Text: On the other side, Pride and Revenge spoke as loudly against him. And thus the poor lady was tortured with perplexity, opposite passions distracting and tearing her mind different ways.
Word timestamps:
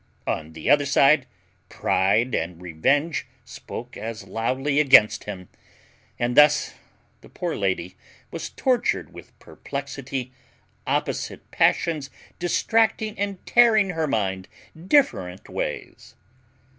On 0.25 0.53
the 0.53 0.67
other 0.67 0.87
side, 0.87 1.27
Pride 1.69 2.33
and 2.33 2.59
Revenge 2.59 3.27
spoke 3.45 3.95
as 3.95 4.27
loudly 4.27 4.79
against 4.79 5.25
him. 5.25 5.47
And 6.17 6.35
thus 6.35 6.73
the 7.21 7.29
poor 7.29 7.55
lady 7.55 7.95
was 8.31 8.49
tortured 8.49 9.13
with 9.13 9.37
perplexity, 9.37 10.31
opposite 10.87 11.51
passions 11.51 12.09
distracting 12.39 13.13
and 13.19 13.45
tearing 13.45 13.91
her 13.91 14.07
mind 14.07 14.47
different 14.75 15.47
ways. 15.47 16.15